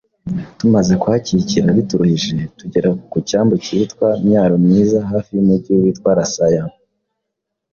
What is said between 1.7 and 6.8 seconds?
bituruhije, tugera ku cyambu cyitwa Myaro-myiza hafi y’umugi wa Lasaya.”